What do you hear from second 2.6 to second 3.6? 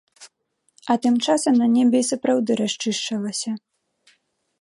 расчышчалася.